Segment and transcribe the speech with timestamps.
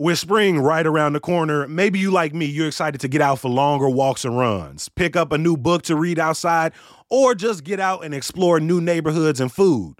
[0.00, 3.38] With spring right around the corner, maybe you like me, you're excited to get out
[3.38, 6.72] for longer walks and runs, pick up a new book to read outside,
[7.10, 9.96] or just get out and explore new neighborhoods and food.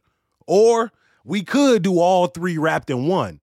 [0.46, 0.90] Or
[1.22, 3.39] we could do all three wrapped in one.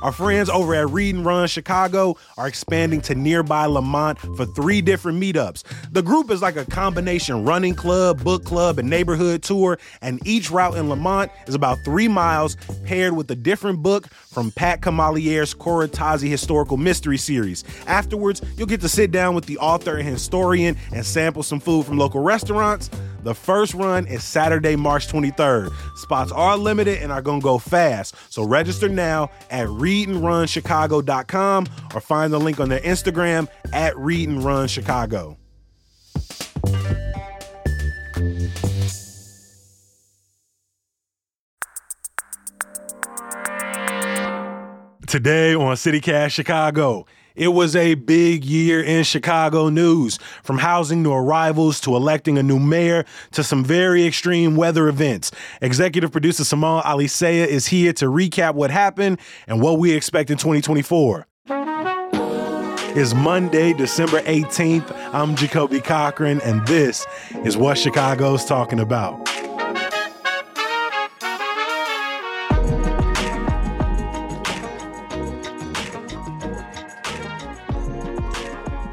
[0.00, 4.80] Our friends over at Read and Run Chicago are expanding to nearby Lemont for three
[4.80, 5.64] different meetups.
[5.90, 10.52] The group is like a combination running club, book club, and neighborhood tour, and each
[10.52, 15.52] route in Lemont is about three miles paired with a different book from Pat Camalliere's
[15.52, 17.64] Corotazzi Historical Mystery Series.
[17.88, 21.86] Afterwards, you'll get to sit down with the author and historian and sample some food
[21.86, 22.88] from local restaurants.
[23.22, 25.72] The first run is Saturday, March 23rd.
[25.96, 28.14] Spots are limited and are going to go fast.
[28.28, 35.37] So register now at readandrunchicago.com or find the link on their Instagram at readandrunchicago.
[45.08, 51.14] Today on CityCast Chicago, it was a big year in Chicago news, from housing to
[51.14, 55.30] arrivals to electing a new mayor to some very extreme weather events.
[55.62, 60.36] Executive producer Simone Alicea is here to recap what happened and what we expect in
[60.36, 61.26] 2024.
[62.94, 64.94] It's Monday, December 18th.
[65.14, 67.06] I'm Jacoby Cochran, and this
[67.46, 69.37] is what Chicago's talking about.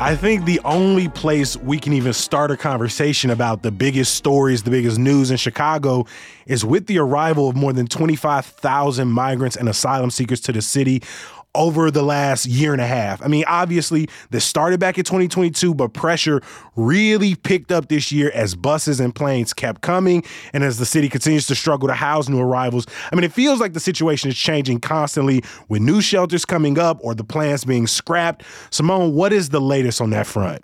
[0.05, 4.61] I think the only place we can even start a conversation about the biggest stories,
[4.61, 6.05] the biggest news in Chicago
[6.45, 11.01] is with the arrival of more than 25,000 migrants and asylum seekers to the city
[11.55, 13.21] over the last year and a half.
[13.23, 16.41] I mean, obviously, this started back in 2022, but pressure
[16.75, 21.09] really picked up this year as buses and planes kept coming and as the city
[21.09, 22.85] continues to struggle to house new arrivals.
[23.11, 26.99] I mean, it feels like the situation is changing constantly with new shelters coming up
[27.01, 28.43] or the plans being scrapped.
[28.69, 30.63] Simone, what is the latest on that front?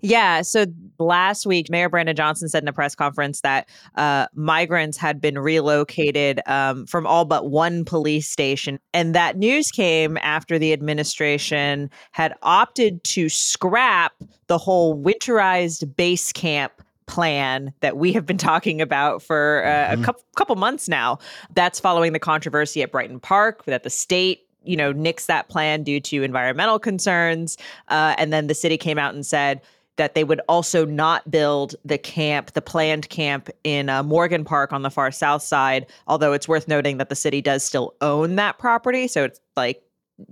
[0.00, 0.42] Yeah.
[0.42, 0.66] So
[0.98, 5.38] last week, Mayor Brandon Johnson said in a press conference that uh, migrants had been
[5.38, 8.78] relocated um, from all but one police station.
[8.94, 14.12] And that news came after the administration had opted to scrap
[14.46, 16.72] the whole winterized base camp
[17.06, 20.02] plan that we have been talking about for uh, mm-hmm.
[20.02, 21.18] a couple, couple months now.
[21.54, 25.82] That's following the controversy at Brighton Park that the state you know nixed that plan
[25.82, 27.56] due to environmental concerns
[27.88, 29.62] uh, and then the city came out and said
[29.98, 34.72] that they would also not build the camp, the planned camp in uh, Morgan Park
[34.72, 35.86] on the far south side.
[36.06, 39.06] Although it's worth noting that the city does still own that property.
[39.06, 39.82] So it's like,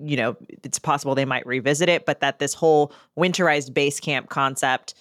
[0.03, 4.31] you know, it's possible they might revisit it, but that this whole winterized base camp
[4.31, 4.95] concept,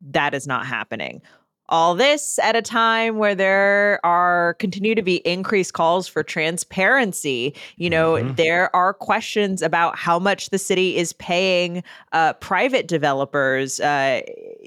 [0.00, 1.22] that is not happening.
[1.68, 7.54] All this at a time where there are continue to be increased calls for transparency.
[7.76, 8.34] You know, mm-hmm.
[8.34, 11.82] there are questions about how much the city is paying
[12.12, 14.20] uh, private developers uh,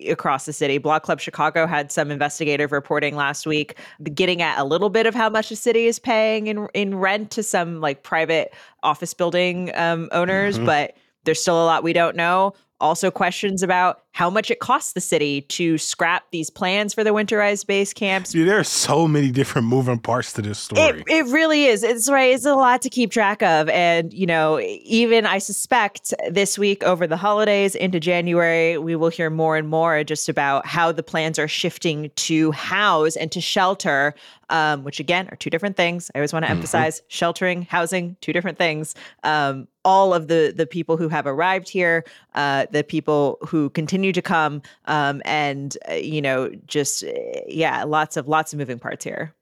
[0.08, 0.78] across the city.
[0.78, 3.78] Block Club Chicago had some investigative reporting last week,
[4.14, 7.31] getting at a little bit of how much the city is paying in in rent
[7.31, 10.66] to some like private office building um, owners, mm-hmm.
[10.66, 10.96] but
[11.26, 12.54] there's still a lot we don't know.
[12.81, 17.12] Also, questions about how much it costs the city to scrap these plans for the
[17.12, 18.34] winterized base camps.
[18.34, 20.81] Dude, there are so many different moving parts to this story.
[20.81, 21.84] It, it really is.
[21.84, 22.35] It's right.
[22.35, 23.69] It's a lot to keep track of.
[23.69, 29.07] And, you know, even I suspect this week over the holidays into January, we will
[29.07, 33.40] hear more and more just about how the plans are shifting to house and to
[33.40, 34.16] shelter
[34.50, 36.09] um, which again are two different things.
[36.13, 36.57] I always want to mm-hmm.
[36.57, 38.96] emphasize sheltering, housing, two different things.
[39.24, 42.03] Um, all of the the people who have arrived here,
[42.36, 47.12] uh, the people who continue to come, um, and uh, you know, just uh,
[47.47, 49.34] yeah, lots of lots of moving parts here.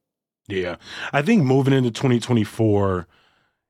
[0.47, 0.77] Yeah,
[1.11, 3.07] I think moving into 2024,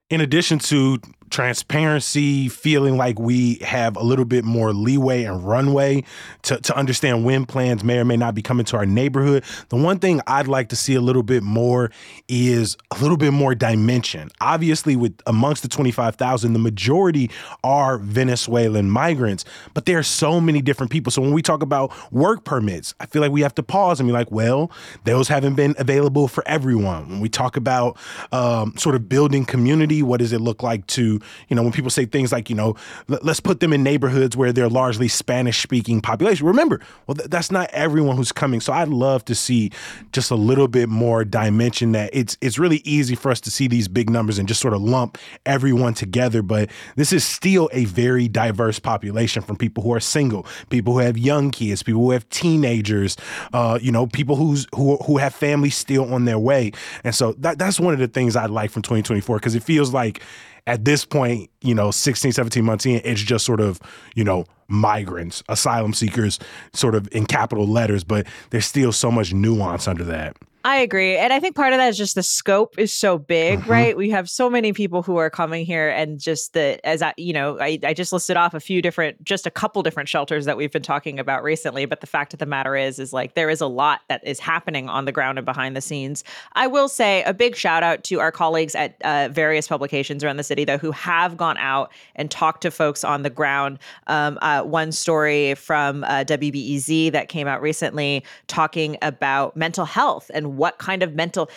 [0.09, 0.99] in addition to
[1.29, 6.03] transparency, feeling like we have a little bit more leeway and runway
[6.43, 9.43] to, to understand when plans may or may not be coming to our neighborhood.
[9.69, 11.91] The one thing I'd like to see a little bit more
[12.27, 14.29] is a little bit more dimension.
[14.41, 17.29] Obviously, with amongst the 25,000, the majority
[17.63, 21.11] are Venezuelan migrants, but there are so many different people.
[21.11, 24.07] So when we talk about work permits, I feel like we have to pause and
[24.07, 24.71] be like, well,
[25.03, 27.09] those haven't been available for everyone.
[27.09, 27.97] When we talk about
[28.31, 31.16] um, sort of building community, what does it look like to
[31.49, 32.75] you know, when people say things like, you know,
[33.07, 36.45] let's put them in neighborhoods where they're largely Spanish speaking population.
[36.45, 38.61] Remember, well, th- that's not everyone who's coming.
[38.61, 39.71] So I'd love to see
[40.11, 43.67] just a little bit more dimension that it's it's really easy for us to see
[43.67, 46.41] these big numbers and just sort of lump everyone together.
[46.41, 50.99] But this is still a very diverse population from people who are single, people who
[50.99, 53.17] have young kids, people who have teenagers,
[53.53, 56.71] uh, you know, people who's who who have families still on their way.
[57.03, 59.93] And so that, that's one of the things I'd like from 2024 because it feels
[59.93, 60.21] like
[60.67, 63.79] at this point, you know, 16, 17 months in, it's just sort of,
[64.13, 66.37] you know, migrants, asylum seekers,
[66.73, 70.35] sort of in capital letters, but there's still so much nuance under that.
[70.67, 71.15] I agree.
[71.15, 73.71] And I think part of that is just the scope is so big, mm-hmm.
[73.71, 73.95] right?
[73.95, 77.31] We have so many people who are coming here and just the as I you
[77.31, 80.57] know, I, I just listed off a few different just a couple different shelters that
[80.57, 81.85] we've been talking about recently.
[81.85, 84.41] But the fact of the matter is, is like there is a lot that is
[84.41, 86.25] happening on the ground and behind the scenes.
[86.51, 90.35] I will say a big shout out to our colleagues at uh, various publications around
[90.35, 93.79] the city though who have gone out and talked to folks on the ground.
[94.07, 100.29] Um, uh, one story from uh, WBEZ that came out recently talking about mental health
[100.33, 101.49] and what kind of mental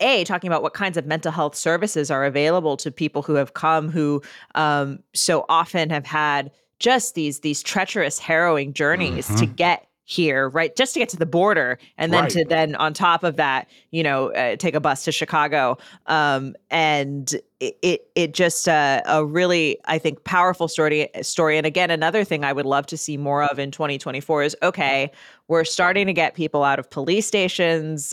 [0.00, 3.54] a talking about what kinds of mental health services are available to people who have
[3.54, 4.22] come who
[4.54, 9.36] um, so often have had just these these treacherous harrowing journeys mm-hmm.
[9.36, 12.30] to get here right just to get to the border and then right.
[12.30, 16.54] to then on top of that you know uh, take a bus to chicago um,
[16.70, 21.90] and it it, it just uh, a really i think powerful story story and again
[21.90, 25.10] another thing i would love to see more of in 2024 is okay
[25.46, 28.12] we're starting to get people out of police stations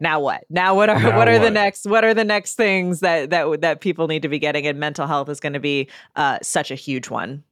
[0.00, 1.42] now what now what are now what are what?
[1.42, 4.66] the next what are the next things that that that people need to be getting
[4.66, 7.42] and mental health is going to be uh, such a huge one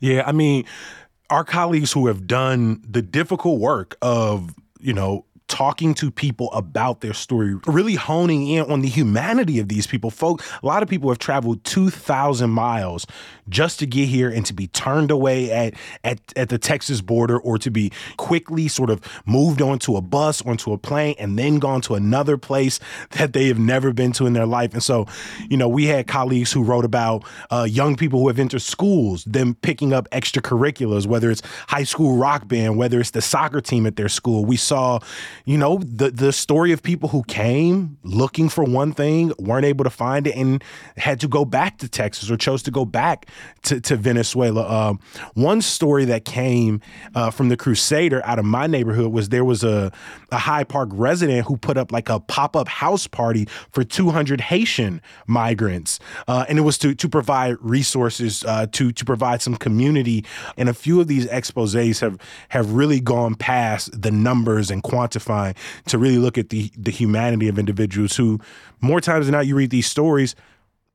[0.00, 0.64] yeah i mean
[1.30, 7.00] our colleagues who have done the difficult work of you know talking to people about
[7.00, 10.10] their story, really honing in on the humanity of these people.
[10.10, 13.06] Folk, a lot of people have traveled 2,000 miles
[13.48, 15.74] just to get here and to be turned away at,
[16.04, 20.42] at, at the Texas border or to be quickly sort of moved onto a bus,
[20.42, 22.80] onto a plane, and then gone to another place
[23.10, 24.72] that they have never been to in their life.
[24.72, 25.06] And so,
[25.48, 29.24] you know, we had colleagues who wrote about uh, young people who have entered schools,
[29.24, 33.86] them picking up extracurriculars, whether it's high school rock band, whether it's the soccer team
[33.86, 34.44] at their school.
[34.44, 35.00] We saw,
[35.44, 39.84] you know, the the story of people who came looking for one thing, weren't able
[39.84, 40.62] to find it, and
[40.96, 43.26] had to go back to Texas or chose to go back
[43.62, 44.62] to, to Venezuela.
[44.62, 44.94] Uh,
[45.34, 46.80] one story that came
[47.14, 49.92] uh, from the Crusader out of my neighborhood was there was a,
[50.30, 54.40] a Hyde Park resident who put up like a pop up house party for 200
[54.40, 59.56] Haitian migrants, uh, and it was to to provide resources uh, to to provide some
[59.56, 60.24] community.
[60.56, 62.18] And a few of these exposés have
[62.48, 65.56] have really gone past the numbers and quantifying
[65.86, 68.40] to really look at the the humanity of individuals who
[68.80, 70.34] more times than not you read these stories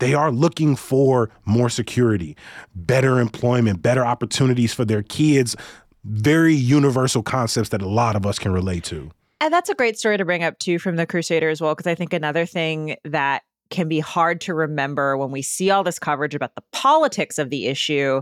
[0.03, 2.35] they are looking for more security,
[2.75, 5.55] better employment, better opportunities for their kids,
[6.03, 9.09] very universal concepts that a lot of us can relate to.
[9.39, 11.87] And that's a great story to bring up too from the Crusader as well, because
[11.87, 15.99] I think another thing that can be hard to remember when we see all this
[15.99, 18.21] coverage about the politics of the issue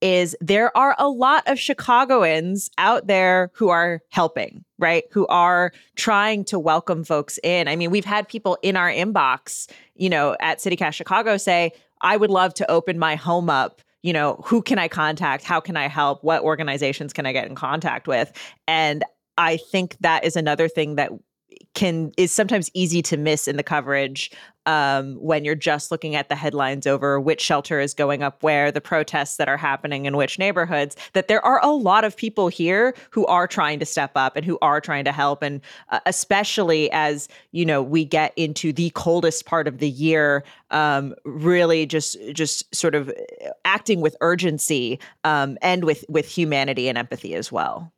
[0.00, 5.04] is there are a lot of Chicagoans out there who are helping, right?
[5.12, 7.68] Who are trying to welcome folks in.
[7.68, 12.16] I mean, we've had people in our inbox, you know, at CityCast Chicago say, I
[12.16, 13.80] would love to open my home up.
[14.02, 15.44] You know, who can I contact?
[15.44, 16.22] How can I help?
[16.22, 18.30] What organizations can I get in contact with?
[18.68, 19.02] And
[19.38, 21.10] I think that is another thing that
[21.74, 24.30] can is sometimes easy to miss in the coverage
[24.66, 28.70] um, when you're just looking at the headlines over which shelter is going up where,
[28.70, 30.96] the protests that are happening in which neighborhoods.
[31.12, 34.44] That there are a lot of people here who are trying to step up and
[34.44, 38.90] who are trying to help, and uh, especially as you know we get into the
[38.90, 43.12] coldest part of the year, um, really just just sort of
[43.64, 47.93] acting with urgency um, and with with humanity and empathy as well.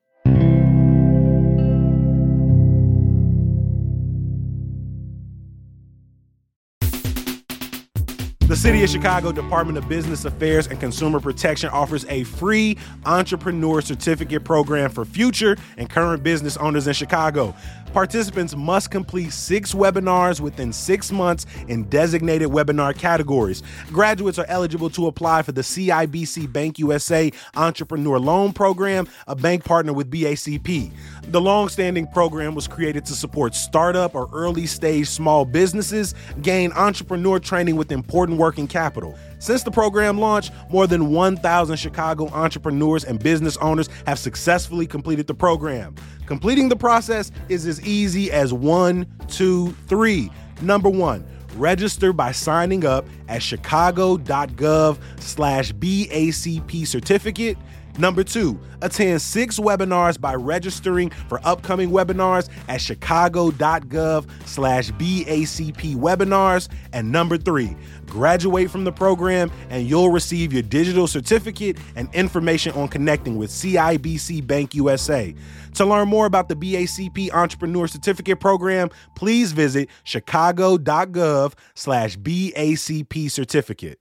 [8.67, 14.43] City of Chicago Department of Business Affairs and Consumer Protection offers a free entrepreneur certificate
[14.43, 17.55] program for future and current business owners in Chicago.
[17.97, 23.63] Participants must complete six webinars within six months in designated webinar categories.
[23.91, 29.65] Graduates are eligible to apply for the CIBC Bank USA Entrepreneur Loan Program, a bank
[29.65, 30.91] partner with BACP.
[31.23, 37.39] The long-standing program was created to support startup or early stage small businesses gain entrepreneur
[37.39, 39.19] training with important working capital.
[39.39, 45.27] Since the program launched, more than 1,000 Chicago entrepreneurs and business owners have successfully completed
[45.27, 45.95] the program.
[46.27, 50.31] Completing the process is as easy as one, two, three.
[50.61, 51.25] Number one,
[51.57, 57.57] Register by signing up at chicago.gov slash BACP certificate.
[57.99, 66.69] Number two, attend six webinars by registering for upcoming webinars at chicago.gov slash BACP webinars.
[66.93, 67.75] And number three,
[68.07, 73.51] graduate from the program and you'll receive your digital certificate and information on connecting with
[73.51, 75.35] CIBC Bank USA.
[75.75, 84.01] To learn more about the BACP Entrepreneur Certificate Program, please visit chicago.gov slash BACP certificate.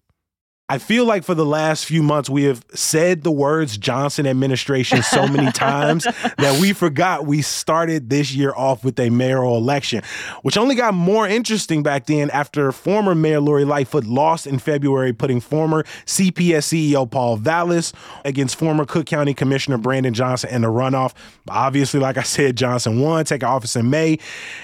[0.68, 5.04] I feel like for the last few months we have said the words Johnson administration
[5.04, 6.06] so many times
[6.40, 10.02] that we forgot we started this year off with a mayoral election,
[10.42, 15.14] which only got more interesting back then after former Mayor Lori Lightfoot lost in February,
[15.14, 17.94] putting former CPS CEO Paul Vallas
[18.24, 21.14] against former Cook County Commissioner Brandon Johnson in the runoff.
[21.48, 24.18] Obviously, like I said, Johnson won, taking office in May.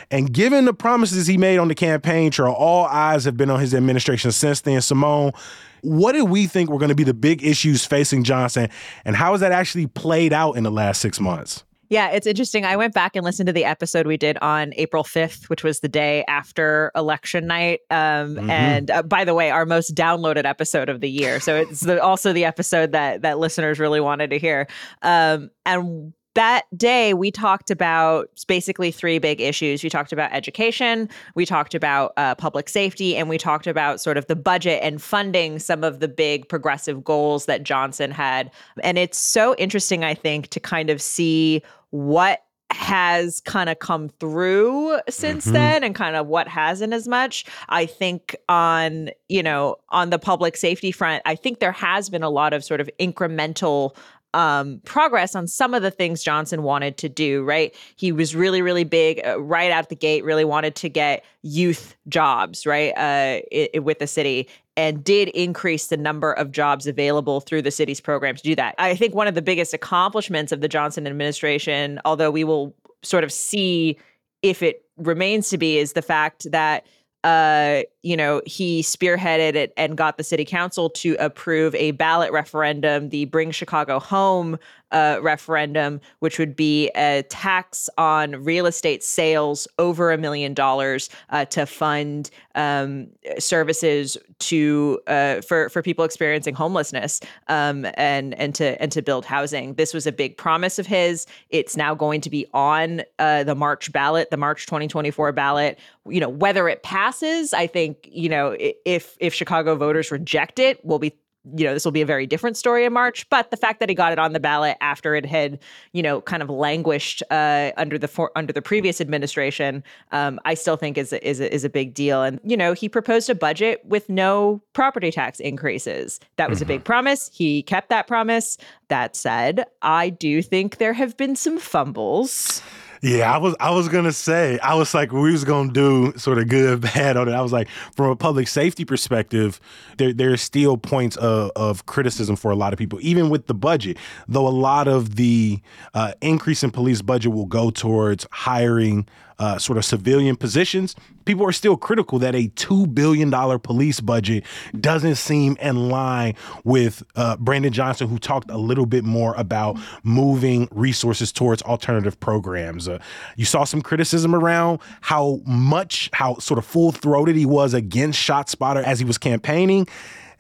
[0.10, 3.60] And given the promises he made on the campaign trail, all eyes have been on
[3.60, 4.82] his administration since then.
[4.82, 5.34] Simone,
[5.82, 8.70] what do we think were going to be the big issues facing Johnson,
[9.06, 11.64] and how has that actually played out in the last six months?
[11.92, 12.64] Yeah, it's interesting.
[12.64, 15.82] I went back and listened to the episode we did on April 5th, which was
[15.82, 17.82] the day after election night.
[17.90, 18.50] Um, mm-hmm.
[18.50, 21.42] And uh, by the way, our most downloaded episode of the year.
[21.42, 24.68] So it's the, also the episode that that listeners really wanted to hear.
[25.02, 29.84] Um, and that day we talked about basically three big issues.
[29.84, 34.18] We talked about education we talked about uh, public safety and we talked about sort
[34.18, 38.52] of the budget and funding some of the big progressive goals that johnson had.
[38.84, 44.08] And it's so interesting i think to kind of see what has kind of come
[44.08, 45.54] through since mm-hmm.
[45.54, 47.46] then and kind of what hasn't as much.
[47.68, 52.24] I think on you know on the public safety front i think there has been
[52.24, 53.96] a lot of sort of incremental
[54.34, 57.76] um, progress on some of the things Johnson wanted to do, right?
[57.96, 61.96] He was really, really big uh, right out the gate, really wanted to get youth
[62.08, 64.48] jobs, right, uh, it, with the city,
[64.78, 68.76] and did increase the number of jobs available through the city's program to do that.
[68.78, 72.74] I think one of the biggest accomplishments of the Johnson administration, although we will
[73.04, 73.98] sort of see
[74.42, 76.86] if it remains to be, is the fact that
[77.24, 82.32] uh, you know, he spearheaded it and got the city council to approve a ballot
[82.32, 84.58] referendum, the Bring Chicago Home
[84.92, 91.10] uh, referendum, which would be a tax on real estate sales over a million dollars
[91.30, 93.08] uh, to fund um,
[93.40, 99.26] services to uh, for for people experiencing homelessness um, and and to and to build
[99.26, 99.74] housing.
[99.76, 101.26] This was a big promise of his.
[101.50, 105.80] It's now going to be on uh, the March ballot, the March 2024 ballot.
[106.08, 110.84] You know whether it passes, I think you know if if Chicago voters reject it,
[110.84, 111.14] we'll be
[111.56, 113.28] you know this will be a very different story in March.
[113.30, 115.60] But the fact that he got it on the ballot after it had
[115.94, 120.54] you know kind of languished uh, under the for, under the previous administration, um, I
[120.54, 122.24] still think is a, is a, is a big deal.
[122.24, 126.20] And you know he proposed a budget with no property tax increases.
[126.38, 126.64] That was mm-hmm.
[126.64, 127.30] a big promise.
[127.34, 128.58] He kept that promise.
[128.90, 132.62] That said, I do think there have been some fumbles.
[133.02, 136.38] Yeah, I was I was gonna say I was like we was gonna do sort
[136.38, 137.32] of good bad on it.
[137.32, 139.60] I was like from a public safety perspective,
[139.98, 143.56] there there's still points of, of criticism for a lot of people, even with the
[143.56, 143.98] budget.
[144.28, 145.62] Though a lot of the
[145.96, 149.08] uh, increase in police budget will go towards hiring
[149.42, 150.96] uh, sort of civilian positions,
[151.26, 154.44] people are still critical that a $2 billion police budget
[154.80, 159.80] doesn't seem in line with uh, Brandon Johnson, who talked a little bit more about
[160.04, 162.88] moving resources towards alternative programs.
[162.88, 163.00] Uh,
[163.36, 168.20] you saw some criticism around how much, how sort of full throated he was against
[168.20, 169.88] ShotSpotter as he was campaigning.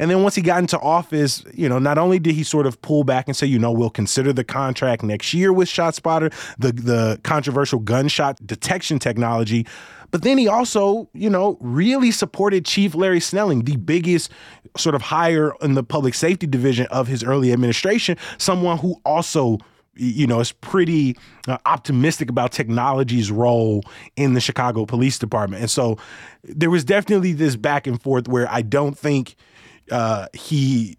[0.02, 2.82] And then once he got into office, you know, not only did he sort of
[2.82, 6.72] pull back and say, you know, we'll consider the contract next year with ShotSpotter, the
[6.72, 9.68] the controversial gunshot detection technology,
[10.10, 14.32] but then he also, you know, really supported Chief Larry Snelling, the biggest
[14.76, 19.60] sort of hire in the public safety division of his early administration, someone who also
[19.96, 21.18] you know, is pretty
[21.50, 23.84] uh, optimistic about technology's role
[24.16, 25.62] in the Chicago Police Department.
[25.62, 25.98] And so
[26.44, 29.36] there was definitely this back and forth where I don't think
[29.90, 30.98] uh, he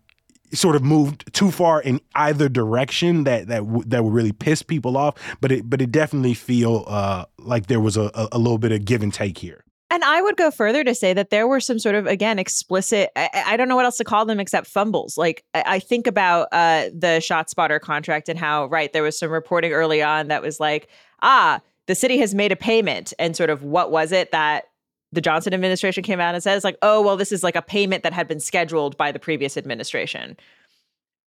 [0.52, 4.62] sort of moved too far in either direction that that w- that would really piss
[4.62, 5.14] people off.
[5.40, 8.84] But it but it definitely feel uh, like there was a, a little bit of
[8.84, 9.64] give and take here.
[9.90, 13.10] And I would go further to say that there were some sort of, again, explicit,
[13.14, 15.18] I, I don't know what else to call them except fumbles.
[15.18, 19.18] Like, I, I think about uh, the shot spotter contract and how, right, there was
[19.18, 20.88] some reporting early on that was like,
[21.20, 23.12] ah, the city has made a payment.
[23.18, 24.64] And sort of what was it that
[25.12, 28.02] the Johnson administration came out and says like, "Oh, well, this is like a payment
[28.02, 30.36] that had been scheduled by the previous administration."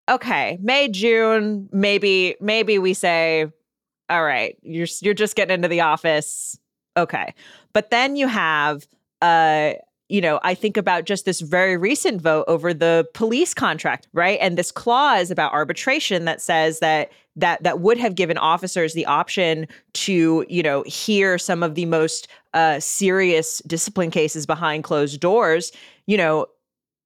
[0.09, 3.47] Okay, May, June, maybe maybe we say,
[4.11, 6.59] "All right, you're you're just getting into the office."
[6.97, 7.35] Okay.
[7.73, 8.87] But then you have
[9.21, 9.73] uh
[10.11, 14.39] you know, I think about just this very recent vote over the police contract, right?
[14.41, 19.07] And this clause about arbitration that says that that that would have given officers the
[19.07, 25.21] option to, you know, hear some of the most uh, serious discipline cases behind closed
[25.21, 25.73] doors.
[26.07, 26.47] You know,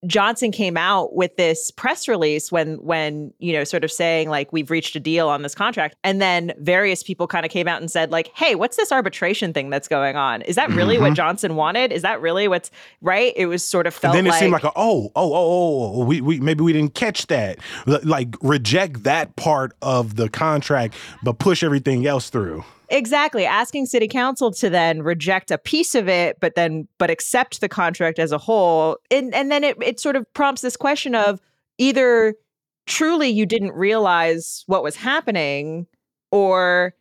[0.07, 4.53] Johnson came out with this press release when when you know sort of saying like
[4.53, 5.97] we've reached a deal on this contract.
[6.05, 9.53] And then various people kind of came out and said like hey what's this arbitration
[9.53, 10.43] thing that's going on?
[10.43, 11.05] Is that really mm-hmm.
[11.05, 11.91] what Johnson wanted?
[11.91, 13.33] Is that really what's right?
[13.35, 16.01] It was sort of felt and then it like, seemed like a, oh oh oh
[16.01, 17.59] oh we, we maybe we didn't catch that.
[17.87, 23.45] Like reject that part of the contract but push everything else through Exactly.
[23.45, 27.69] Asking city council to then reject a piece of it, but then but accept the
[27.69, 28.97] contract as a whole.
[29.11, 31.41] And and then it it sort of prompts this question of
[31.77, 32.35] either
[32.87, 35.87] truly you didn't realize what was happening,
[36.33, 36.95] or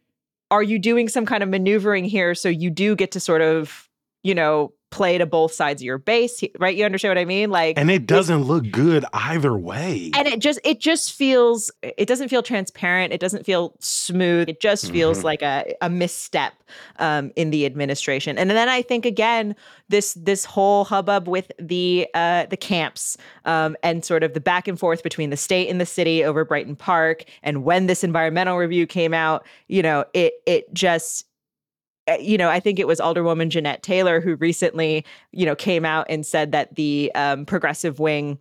[0.51, 3.89] are you doing some kind of maneuvering here so you do get to sort of,
[4.23, 6.75] you know, play to both sides of your base right?
[6.75, 7.51] You understand what i mean?
[7.51, 10.11] Like and it doesn't look good either way.
[10.15, 13.13] And it just it just feels it doesn't feel transparent.
[13.13, 14.49] It doesn't feel smooth.
[14.49, 15.25] It just feels mm-hmm.
[15.25, 16.53] like a, a misstep
[16.97, 18.37] um, in the administration.
[18.37, 19.55] And then i think again
[19.89, 24.67] this this whole hubbub with the uh, the camps um, and sort of the back
[24.67, 28.57] and forth between the state and the city over brighton park and when this environmental
[28.57, 31.26] review came out you know it it just
[32.19, 36.05] you know, I think it was Alderwoman Jeanette Taylor who recently, you know, came out
[36.09, 38.37] and said that the um, progressive wing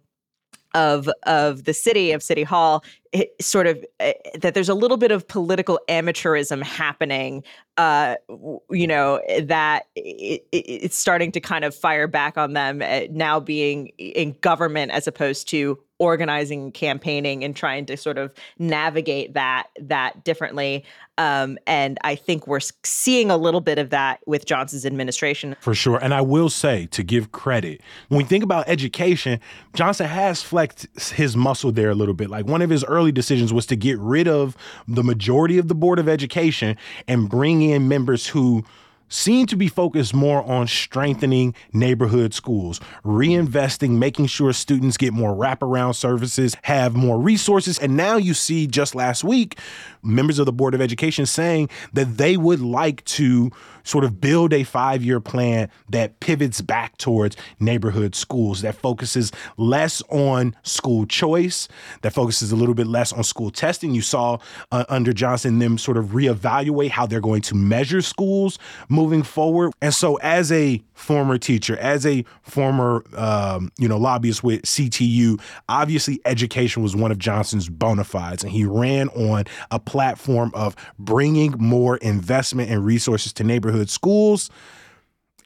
[0.74, 4.98] of of the city of City Hall, it, sort of uh, that there's a little
[4.98, 7.42] bit of political amateurism happening.
[7.78, 8.16] Uh,
[8.70, 13.88] you know that it, it's starting to kind of fire back on them now being
[13.98, 20.24] in government as opposed to organizing campaigning and trying to sort of navigate that that
[20.24, 20.84] differently.
[21.18, 25.56] Um, and i think we're seeing a little bit of that with johnson's administration.
[25.60, 25.98] For sure.
[26.02, 29.40] And i will say to give credit when we think about education
[29.72, 32.28] johnson has flexed his muscle there a little bit.
[32.28, 35.74] Like one of his early decisions was to get rid of the majority of the
[35.74, 36.76] board of education
[37.08, 38.64] and bring in members who
[39.08, 45.34] seem to be focused more on strengthening neighborhood schools, reinvesting, making sure students get more
[45.34, 47.78] wraparound services, have more resources.
[47.78, 49.58] And now you see just last week,
[50.06, 53.50] members of the Board of Education saying that they would like to
[53.86, 59.32] sort of build a five year plan that pivots back towards neighborhood schools, that focuses
[59.56, 61.68] less on school choice,
[62.02, 63.94] that focuses a little bit less on school testing.
[63.94, 64.38] You saw
[64.72, 69.72] uh, under Johnson them sort of reevaluate how they're going to measure schools moving forward.
[69.80, 75.40] And so, as a former teacher, as a former um, you know lobbyist with CTU,
[75.68, 80.76] obviously education was one of Johnson's bona fides, and he ran on a platform of
[80.98, 84.50] bringing more investment and resources to neighborhood schools.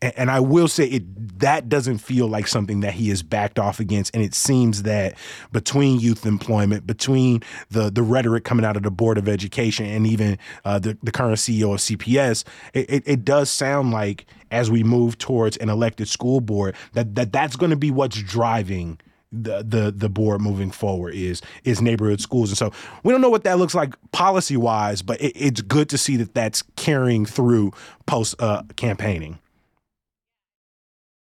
[0.02, 3.60] And, and I will say it that doesn't feel like something that he has backed
[3.60, 4.12] off against.
[4.12, 5.16] And it seems that
[5.52, 10.04] between youth employment, between the the rhetoric coming out of the Board of Education, and
[10.04, 12.42] even uh, the the current CEO of CPS,
[12.74, 17.14] it, it, it does sound like as we move towards an elected school board that
[17.14, 18.98] that that's going to be what's driving
[19.32, 22.50] the the the board moving forward is is neighborhood schools.
[22.50, 22.72] And so
[23.04, 26.16] we don't know what that looks like policy wise but it, it's good to see
[26.16, 27.72] that that's carrying through
[28.06, 29.38] post uh, campaigning.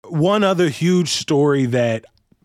[0.08, 2.04] One other huge story that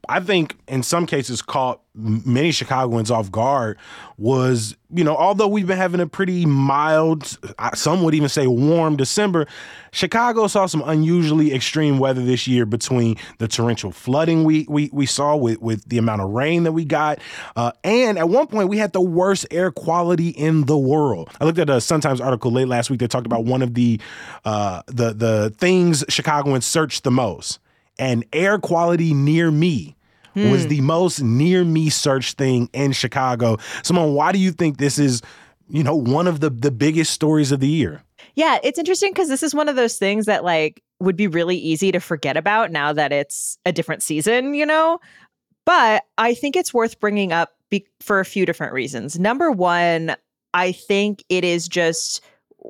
[0.09, 3.77] I think in some cases caught many Chicagoans off guard
[4.17, 7.37] was, you know, although we've been having a pretty mild,
[7.73, 9.47] some would even say warm December,
[9.91, 15.05] Chicago saw some unusually extreme weather this year between the torrential flooding we we, we
[15.05, 17.19] saw with, with the amount of rain that we got.
[17.55, 21.29] Uh, and at one point, we had the worst air quality in the world.
[21.39, 23.99] I looked at a Sun-Times article late last week that talked about one of the
[24.43, 27.59] uh, the the things Chicagoans searched the most
[27.97, 29.95] and air quality near me
[30.33, 30.51] hmm.
[30.51, 33.57] was the most near me search thing in Chicago.
[33.83, 35.21] Simone, why do you think this is,
[35.69, 38.03] you know, one of the the biggest stories of the year?
[38.35, 41.57] Yeah, it's interesting because this is one of those things that like would be really
[41.57, 44.99] easy to forget about now that it's a different season, you know?
[45.65, 49.19] But I think it's worth bringing up be- for a few different reasons.
[49.19, 50.15] Number one,
[50.53, 52.21] I think it is just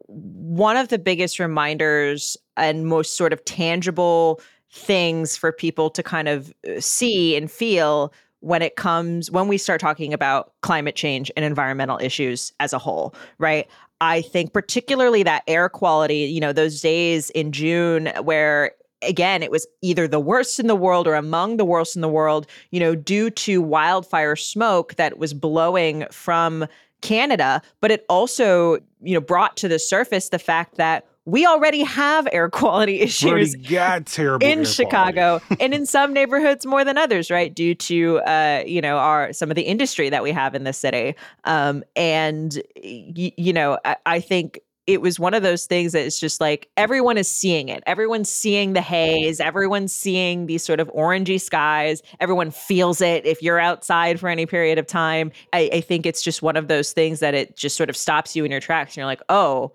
[0.08, 4.42] one of the biggest reminders and most sort of tangible
[4.76, 9.58] things for people to kind of uh, see and feel when it comes when we
[9.58, 13.68] start talking about climate change and environmental issues as a whole, right?
[14.02, 19.52] I think particularly that air quality, you know, those days in June where again, it
[19.52, 22.80] was either the worst in the world or among the worst in the world, you
[22.80, 26.68] know, due to wildfire smoke that was blowing from
[27.02, 31.84] Canada, but it also, you know, brought to the surface the fact that we already
[31.84, 37.32] have air quality issues got terrible in Chicago and in some neighborhoods more than others,
[37.32, 37.54] right?
[37.54, 40.74] Due to uh, you know our some of the industry that we have in the
[40.74, 45.94] city, um, and y- you know I, I think it was one of those things
[45.94, 47.82] that it's just like everyone is seeing it.
[47.88, 49.40] Everyone's seeing the haze.
[49.40, 52.04] Everyone's seeing these sort of orangey skies.
[52.20, 55.32] Everyone feels it if you're outside for any period of time.
[55.54, 58.36] I, I think it's just one of those things that it just sort of stops
[58.36, 58.92] you in your tracks.
[58.92, 59.72] And you're like, oh,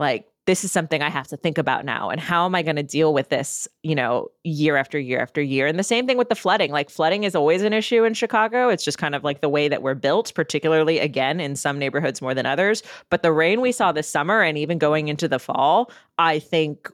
[0.00, 2.10] like this is something I have to think about now.
[2.10, 5.40] And how am I going to deal with this, you know, year after year after
[5.40, 5.68] year?
[5.68, 6.72] And the same thing with the flooding.
[6.72, 8.68] Like flooding is always an issue in Chicago.
[8.68, 12.20] It's just kind of like the way that we're built, particularly again in some neighborhoods
[12.20, 12.82] more than others.
[13.10, 16.90] But the rain we saw this summer and even going into the fall, I think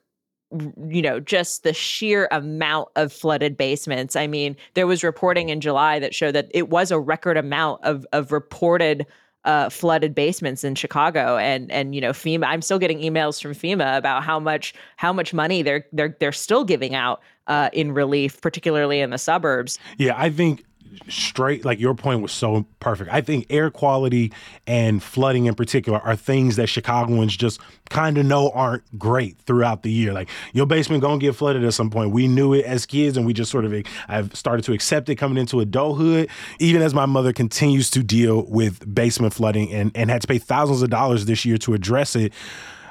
[0.90, 4.14] you know, just the sheer amount of flooded basements.
[4.14, 7.82] I mean, there was reporting in July that showed that it was a record amount
[7.84, 9.06] of of reported
[9.46, 12.44] uh, flooded basements in Chicago, and and you know FEMA.
[12.46, 16.32] I'm still getting emails from FEMA about how much how much money they're they're they're
[16.32, 19.78] still giving out uh, in relief, particularly in the suburbs.
[19.98, 20.64] Yeah, I think
[21.08, 23.10] straight like your point was so perfect.
[23.12, 24.32] I think air quality
[24.66, 29.82] and flooding in particular are things that Chicagoans just kind of know aren't great throughout
[29.82, 30.12] the year.
[30.12, 32.10] Like your basement gonna get flooded at some point.
[32.10, 33.74] We knew it as kids, and we just sort of
[34.08, 36.28] I've started to accept it coming into adulthood.
[36.58, 40.38] Even as my mother continues to deal with basement flooding and and had to pay
[40.38, 42.32] thousands of dollars this year to address it.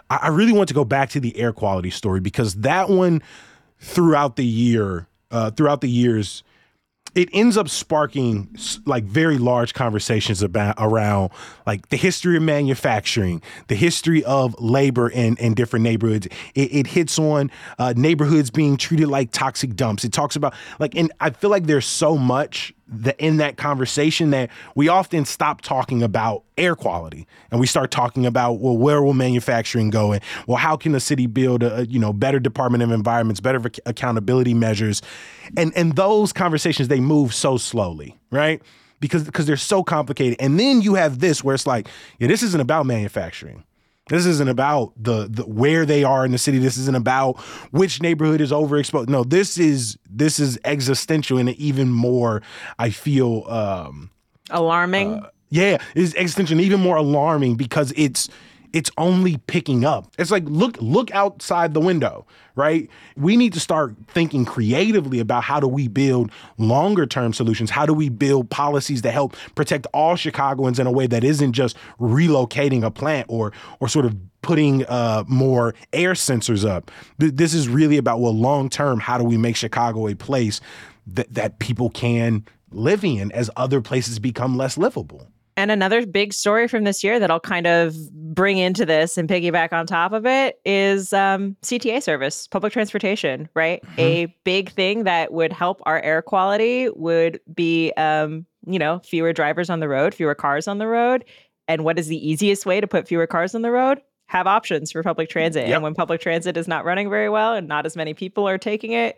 [0.10, 3.22] I, I really want to go back to the air quality story because that one
[3.80, 6.44] throughout the year, uh, throughout the years
[7.16, 8.54] it ends up sparking
[8.86, 11.32] like very large conversations about around
[11.66, 16.28] like the history of manufacturing, the history of labor in, in different neighborhoods.
[16.54, 17.50] It, it hits on
[17.80, 20.04] uh, neighborhoods being treated like toxic dumps.
[20.04, 24.30] It talks about like, and I feel like there's so much that in that conversation
[24.30, 29.02] that we often stop talking about air quality and we start talking about well where
[29.02, 30.12] will manufacturing go?
[30.12, 33.62] And well how can the city build a you know better department of environments better
[33.86, 35.02] accountability measures?
[35.58, 38.62] And and those conversations they move so slowly right?
[39.00, 40.38] Because because they're so complicated.
[40.40, 41.88] And then you have this where it's like
[42.20, 43.64] yeah this isn't about manufacturing
[44.08, 46.60] this isn't about the, the where they are in the city.
[46.60, 47.40] This isn't about
[47.72, 49.10] which neighborhood is overexposed.
[49.10, 52.42] No, this is this is existential and even more.
[52.78, 54.12] I feel um,
[54.50, 55.16] alarming.
[55.24, 58.30] Uh, yeah, it's existential, even more alarming because it's
[58.76, 60.12] it's only picking up.
[60.20, 62.90] It's like look look outside the window, right?
[63.16, 67.70] We need to start thinking creatively about how do we build longer term solutions?
[67.70, 71.54] How do we build policies that help protect all Chicagoans in a way that isn't
[71.54, 76.92] just relocating a plant or or sort of putting uh, more air sensors up.
[77.18, 80.60] This is really about well, long term, how do we make Chicago a place
[81.08, 85.28] that that people can live in as other places become less livable?
[85.58, 89.30] And another big story from this year that I'll kind of bring into this and
[89.30, 93.82] piggyback on top of it is um, CTA service, public transportation, right?
[93.84, 94.00] Mm-hmm.
[94.00, 99.32] A big thing that would help our air quality would be, um, you know, fewer
[99.32, 101.24] drivers on the road, fewer cars on the road.
[101.70, 104.02] And what is the easiest way to put fewer cars on the road?
[104.28, 105.68] Have options for public transit.
[105.68, 105.76] Yep.
[105.76, 108.58] And when public transit is not running very well and not as many people are
[108.58, 109.18] taking it,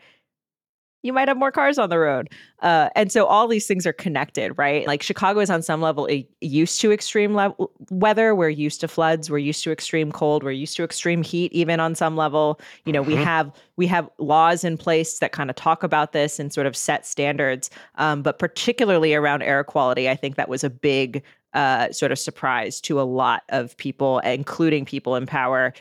[1.07, 2.29] you might have more cars on the road.
[2.61, 4.85] Uh, and so all these things are connected, right?
[4.85, 6.07] Like Chicago is on some level
[6.41, 7.55] used to extreme le-
[7.89, 8.35] weather.
[8.35, 9.29] We're used to floods.
[9.29, 10.43] We're used to extreme cold.
[10.43, 12.59] We're used to extreme heat, even on some level.
[12.85, 13.11] You know, mm-hmm.
[13.11, 16.67] we have we have laws in place that kind of talk about this and sort
[16.67, 17.69] of set standards.
[17.95, 22.19] Um, but particularly around air quality, I think that was a big uh, sort of
[22.19, 25.73] surprise to a lot of people, including people in power.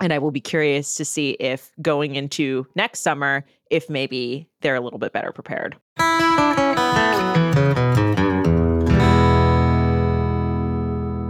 [0.00, 4.74] And I will be curious to see if going into next summer, if maybe they're
[4.74, 5.76] a little bit better prepared.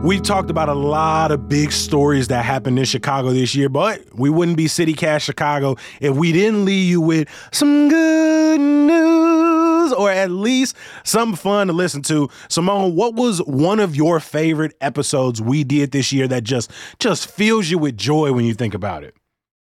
[0.02, 4.02] We've talked about a lot of big stories that happened in Chicago this year, but
[4.14, 10.10] we wouldn't be CityCast Chicago if we didn't leave you with some good news or
[10.10, 10.74] at least
[11.04, 12.30] some fun to listen to.
[12.48, 17.30] Simone, what was one of your favorite episodes we did this year that just just
[17.30, 19.14] fills you with joy when you think about it?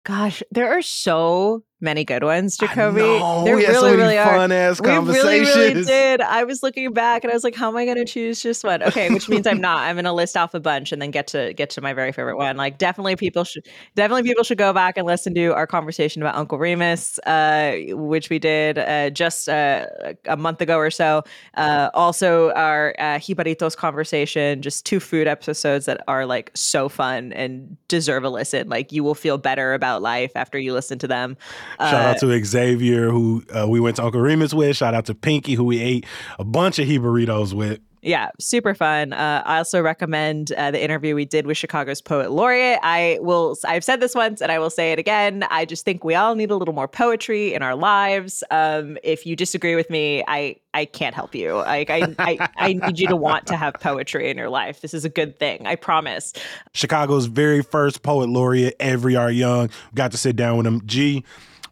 [0.05, 3.01] Gosh, there are so many good ones, Jacoby.
[3.01, 4.55] There really, so really fun are.
[4.55, 5.25] ass conversations.
[5.25, 6.21] We really, really did.
[6.21, 8.65] I was looking back and I was like, how am I going to choose just
[8.65, 8.83] one?
[8.83, 9.81] Okay, which means I'm not.
[9.81, 12.13] I'm going to list off a bunch and then get to get to my very
[12.13, 12.57] favorite one.
[12.57, 16.35] Like, definitely people should definitely people should go back and listen to our conversation about
[16.37, 19.87] Uncle Remus, uh, which we did uh, just uh,
[20.25, 21.25] a month ago or so.
[21.55, 27.33] Uh, also, our uh, Jibaritos conversation, just two food episodes that are like so fun
[27.35, 28.69] and deserve a listen.
[28.69, 31.37] Like, you will feel better about life after you listen to them.
[31.79, 34.77] Shout out uh, to Xavier, who uh, we went to Uncle Remus with.
[34.77, 36.07] Shout out to Pinky, who we ate
[36.39, 37.81] a bunch of Jibaritos with.
[38.07, 39.13] Yeah, super fun.
[39.13, 42.79] Uh, I also recommend uh, the interview we did with Chicago's poet laureate.
[42.85, 43.57] I will.
[43.67, 45.45] I've said this once, and I will say it again.
[45.51, 48.45] I just think we all need a little more poetry in our lives.
[48.53, 51.55] Um, if you disagree with me, I I can't help you.
[51.55, 54.83] Like I, I I need you to want to have poetry in your life.
[54.83, 55.67] This is a good thing.
[55.67, 56.33] I promise.
[56.75, 59.33] Chicago's very first poet laureate, Avery R.
[59.33, 60.81] Young, got to sit down with him.
[60.87, 61.25] G,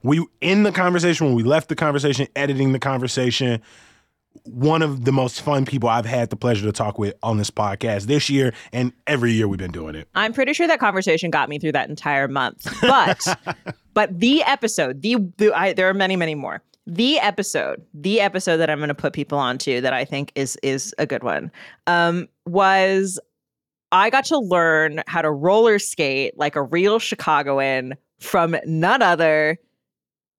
[0.04, 3.60] we in the conversation when we left the conversation, editing the conversation
[4.44, 7.50] one of the most fun people I've had the pleasure to talk with on this
[7.50, 10.08] podcast this year and every year we've been doing it.
[10.14, 12.66] I'm pretty sure that conversation got me through that entire month.
[12.80, 13.26] But
[13.94, 16.62] but the episode, the, the I, there are many many more.
[16.86, 20.58] The episode, the episode that I'm going to put people onto that I think is
[20.62, 21.50] is a good one.
[21.86, 23.18] Um was
[23.92, 29.58] I got to learn how to roller skate like a real Chicagoan from none other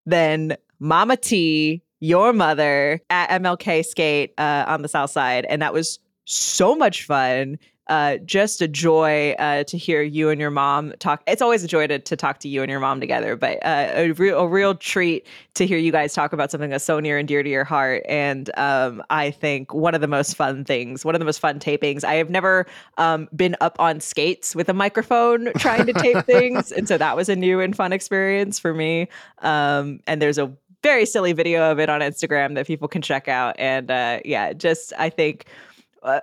[0.06, 5.74] than Mama T your mother at MLK Skate uh, on the South Side, and that
[5.74, 7.58] was so much fun.
[7.88, 11.22] Uh, just a joy uh, to hear you and your mom talk.
[11.28, 13.92] It's always a joy to, to talk to you and your mom together, but uh,
[13.94, 17.18] a, real, a real treat to hear you guys talk about something that's so near
[17.18, 18.04] and dear to your heart.
[18.08, 21.60] And um, I think one of the most fun things, one of the most fun
[21.60, 22.04] tapings.
[22.04, 22.66] I have never
[22.98, 27.16] um, been up on skates with a microphone trying to tape things, and so that
[27.16, 29.08] was a new and fun experience for me.
[29.40, 30.52] Um, and there's a
[30.86, 33.56] very silly video of it on Instagram that people can check out.
[33.58, 35.46] And uh, yeah, just I think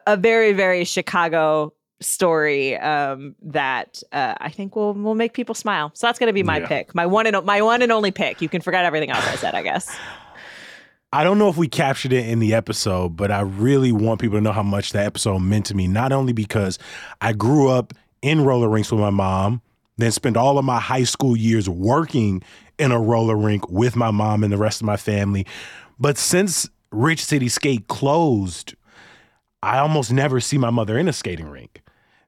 [0.06, 5.90] a, very very Chicago story um, that uh, I think will will make people smile.
[5.94, 6.66] So that's going to be my yeah.
[6.66, 8.40] pick, my one and my one and only pick.
[8.40, 9.94] You can forget everything else I said, I guess.
[11.14, 14.38] I don't know if we captured it in the episode, but I really want people
[14.38, 15.86] to know how much that episode meant to me.
[15.86, 16.78] Not only because
[17.20, 17.92] I grew up
[18.22, 19.60] in roller rinks with my mom,
[19.98, 22.42] then spent all of my high school years working
[22.78, 25.46] in a roller rink with my mom and the rest of my family.
[25.98, 28.74] But since Rich City Skate closed,
[29.62, 31.82] I almost never see my mother in a skating rink.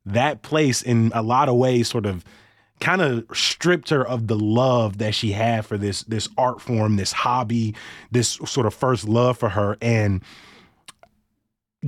[0.07, 2.25] That place, in a lot of ways, sort of
[2.81, 6.97] kind of stripped her of the love that she had for this this art form,
[6.97, 7.75] this hobby,
[8.11, 9.77] this sort of first love for her.
[9.81, 10.23] And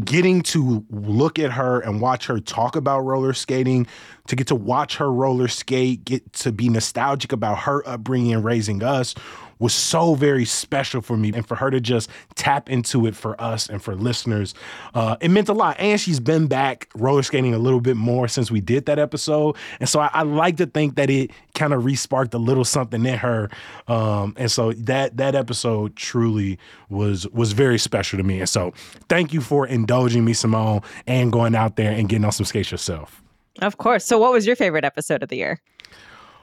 [0.05, 3.87] getting to look at her and watch her talk about roller skating,
[4.29, 8.45] to get to watch her roller skate, get to be nostalgic about her upbringing and
[8.45, 9.15] raising us
[9.59, 11.33] was so very special for me.
[11.35, 14.55] And for her to just tap into it for us and for listeners,
[14.95, 15.77] uh, it meant a lot.
[15.79, 19.57] And she's been back roller skating a little bit more since we did that episode.
[19.81, 23.05] And so I, I like to think that it kind of resparked a little something
[23.05, 23.49] in her.
[23.89, 28.41] Um, and so that that episode truly was was very special to me.
[28.41, 28.73] And so
[29.09, 32.71] thank you for indulging me, Simone, and going out there and getting on some skates
[32.71, 33.23] yourself.
[33.63, 34.05] Of course.
[34.05, 35.61] So what was your favorite episode of the year?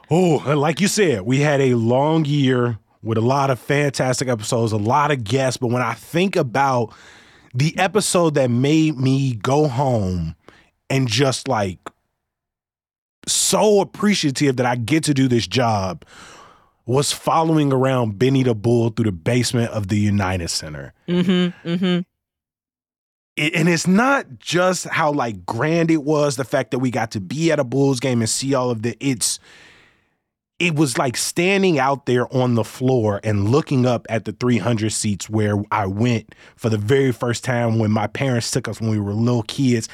[0.09, 4.71] Oh, like you said, we had a long year with a lot of fantastic episodes,
[4.71, 5.57] a lot of guests.
[5.57, 6.93] But when I think about
[7.53, 10.35] the episode that made me go home
[10.89, 11.77] and just like
[13.27, 16.05] so appreciative that I get to do this job
[16.85, 20.93] was following around Benny the Bull through the basement of the United Center.
[21.07, 21.69] Mm-hmm.
[21.69, 22.01] Mm-hmm.
[23.35, 27.11] It, and it's not just how like grand it was, the fact that we got
[27.11, 29.39] to be at a Bulls game and see all of the it's
[30.63, 34.91] it was like standing out there on the floor and looking up at the 300
[34.91, 38.89] seats where I went for the very first time when my parents took us when
[38.89, 39.89] we were little kids.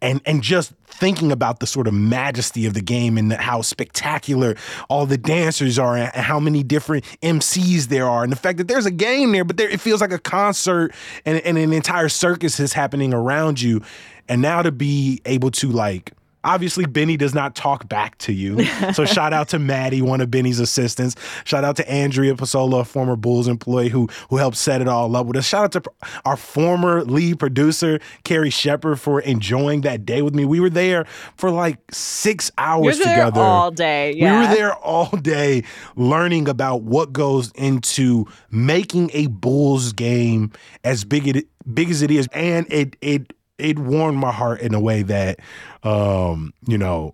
[0.00, 4.54] And and just thinking about the sort of majesty of the game and how spectacular
[4.88, 8.68] all the dancers are and how many different MCs there are and the fact that
[8.68, 10.94] there's a game there but there it feels like a concert
[11.26, 13.82] and, and an entire circus is happening around you.
[14.28, 16.12] And now to be able to like
[16.44, 18.66] Obviously, Benny does not talk back to you.
[18.94, 21.14] So shout out to Maddie, one of Benny's assistants.
[21.44, 25.14] Shout out to Andrea Pasola, a former Bulls employee who who helped set it all
[25.16, 25.46] up with us.
[25.46, 25.82] Shout out to
[26.24, 30.44] our former lead producer, Carrie Shepard, for enjoying that day with me.
[30.44, 31.04] We were there
[31.36, 33.40] for like six hours together.
[33.40, 34.12] all day.
[34.12, 34.40] Yeah.
[34.40, 35.62] We were there all day
[35.96, 40.52] learning about what goes into making a Bulls game
[40.84, 42.28] as big it big as it is.
[42.32, 45.40] And it it it warmed my heart in a way that
[45.82, 47.12] um, you know,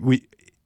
[0.00, 0.22] we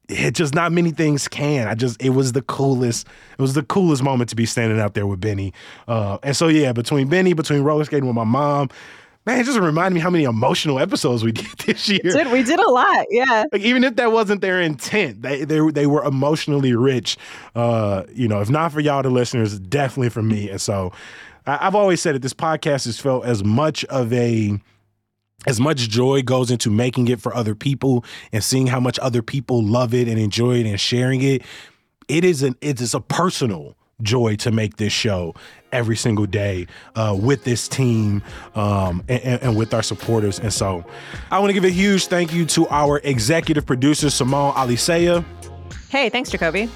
[0.08, 1.66] it just not many things can.
[1.68, 3.06] I just it was the coolest.
[3.38, 5.52] It was the coolest moment to be standing out there with Benny.
[5.88, 8.70] Uh, and so yeah, between Benny, between roller skating with my mom,
[9.24, 12.00] man, it just reminded me how many emotional episodes we did this year.
[12.30, 13.44] We did a lot, yeah.
[13.52, 17.16] Like even if that wasn't their intent, they they they were emotionally rich.
[17.54, 20.50] Uh, you know, if not for y'all, the listeners, definitely for me.
[20.50, 20.92] And so
[21.46, 24.60] I, I've always said that this podcast has felt as much of a
[25.46, 29.22] as much joy goes into making it for other people and seeing how much other
[29.22, 31.42] people love it and enjoy it and sharing it,
[32.08, 35.34] it is an it is a personal joy to make this show
[35.72, 38.22] every single day uh, with this team
[38.54, 40.38] um, and, and, with our supporters.
[40.38, 40.84] And so
[41.30, 45.24] I want to give a huge thank you to our executive producer, Simone Alicea.
[45.88, 46.68] Hey, thanks, Jacoby.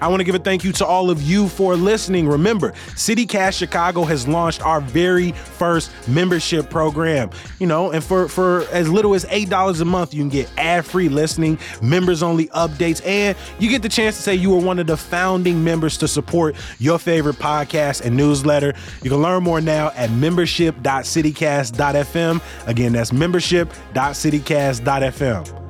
[0.00, 2.26] I want to give a thank you to all of you for listening.
[2.28, 7.30] Remember, CityCast Chicago has launched our very first membership program.
[7.58, 10.48] You know, and for for as little as eight dollars a month, you can get
[10.56, 14.86] ad-free listening, members-only updates, and you get the chance to say you were one of
[14.86, 18.74] the founding members to support your favorite podcast and newsletter.
[19.02, 22.40] You can learn more now at membership.citycast.fm.
[22.66, 25.65] Again, that's membership.citycast.fm.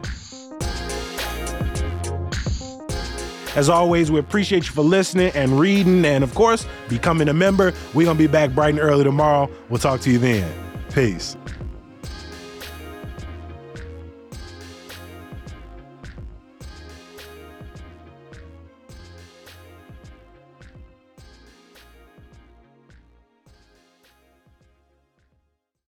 [3.57, 7.73] As always, we appreciate you for listening and reading, and of course, becoming a member.
[7.95, 9.51] We're going to be back bright and early tomorrow.
[9.71, 10.53] We'll talk to you then.
[10.93, 11.39] Peace.